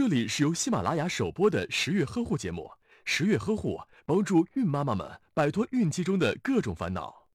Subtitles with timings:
[0.00, 2.70] 这里是由喜马拉雅首播的十月呵护节目。
[3.04, 7.26] 十月呵护帮助孕妈妈们摆脱孕期中的各种烦恼。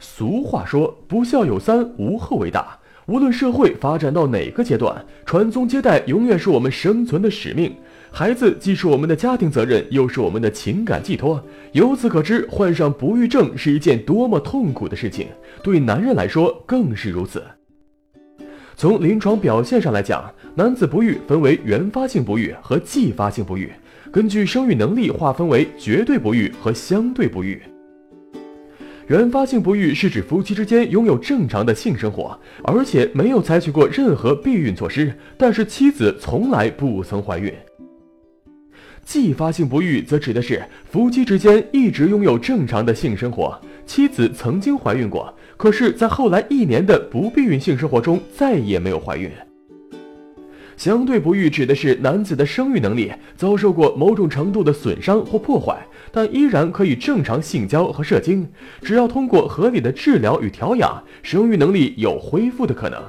[0.00, 2.76] 俗话说：“不孝有三，无后为大。”
[3.08, 7.74] 无论社会发展到哪个阶段，传宗接代永远是我们生存的使命。
[8.10, 11.42] 孩子既是我们的家庭责任，又是我们的情感寄托。
[11.72, 15.28] 由此可知，患上不育症是一件多么痛苦的事情，
[15.62, 17.42] 对男人来说更是如此。
[18.76, 23.72] 从临床表现上来讲，男子不育分为原发性不育和继发性不育，
[24.12, 27.62] 根据生育能力划分为绝对不育和相对不育。
[29.08, 37.50] 原发性不育是指夫妻之间拥有正常的性生活，而且没有采取过任何避孕措施，但是妻子从来不曾怀孕。
[39.02, 49.30] 继发性不育则指的是夫妻之间一直拥有正常的性生活，妻子曾经怀孕过，可是，在后来一年的不避孕性生活中再也没有怀孕。
[50.78, 55.76] 相对不育指的是男子的生育能力遭受过某种程度的损伤或破坏，
[56.12, 58.48] 但依然可以正常性交和射精，
[58.80, 63.02] 只要通过合理的治疗与调养，生育能力有恢复的可能。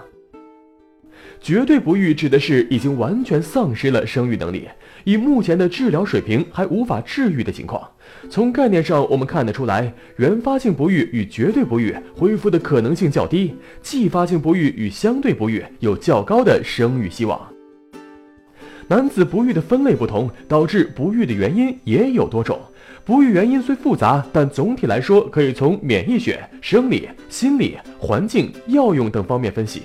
[1.39, 4.67] 绝对不育指的是已经完全丧失了生育能力，
[5.03, 7.87] 以目前的治疗水平还无法治愈的情况。
[8.31, 17.39] 从概念上，我们看得出来，原发性不育与绝对不育恢复的可能性较低，继发性不育与相对不育有较高的生育希望。
[18.89, 22.59] 男子不育的分类不同，导致不育的原因也有多种。
[23.05, 29.83] 不育原因虽复杂，但总体来说可以从免疫学、生理、心理、环境、药用等方面分析。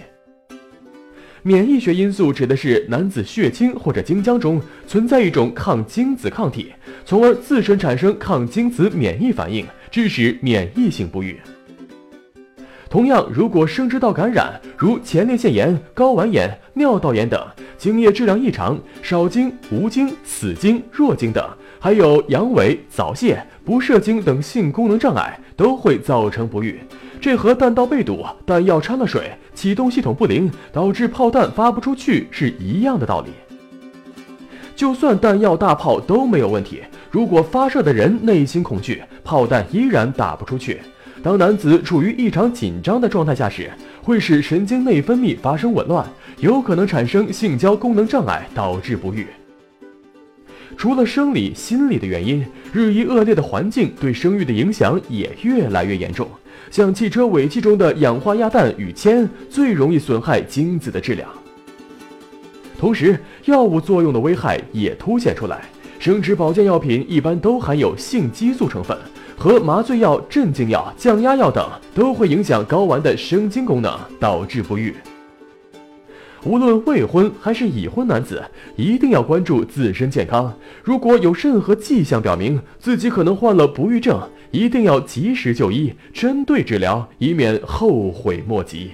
[1.43, 6.73] 免疫学因素指的是男子血清或者精浆中存在一种抗精子抗体，
[7.05, 11.39] 从而自身产生抗精子免疫反应，致使免疫性不育。
[12.95, 17.45] 同样，如果生殖道感染，如前列腺炎、睾丸炎、尿道炎等，
[17.77, 21.45] 精液质量异常、少精、无精、死精、弱精等，
[21.81, 26.79] 还有阳痿、早泄、不射精等性功能障碍，都会造成不育。
[27.21, 33.33] 这和弹道被堵、弹药掺了水、启动系统不灵导致炮弹发不出去是一样的道理。
[34.77, 40.81] 就算弹药大炮都没有问题，如果发射的人内心恐惧，炮弹依然打不出去。
[41.25, 43.71] 当男子处于异常紧张的状态下时，
[44.03, 46.07] 会使神经内分泌发生紊乱，
[46.39, 49.27] 有可能产生性交功能障碍，导致不育。
[50.77, 56.29] 除了生理、心理的原因，日益恶劣的环境对生育的影响也越来越严重。
[56.71, 61.27] 像汽车尾气中的氧化亚氮与铅，最容易损害精子的质量。
[62.79, 65.65] 同时，药物作用的危害也凸显出来。
[65.99, 68.95] 生殖保健药品一般都含有性激素成分，
[69.37, 74.95] 和麻醉药、镇静药、降压药等都会影响睾丸的生精功能，导致不育。
[76.45, 78.43] 无论未婚还是已婚男子，
[78.77, 80.55] 一定要关注自身健康。
[80.83, 88.91] 如果有任何迹象表明自己可能患了不育症，一定要及时就医，针对治疗，以免后悔莫及。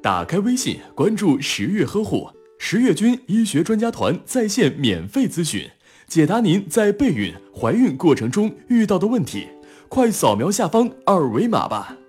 [0.00, 5.68] 打开微信，关注十月呵护十月军医学专家团在线免费咨询，
[6.14, 9.48] 解答您在备孕、怀孕过程中遇到的问题。
[9.88, 12.03] 快扫描下方二维码吧。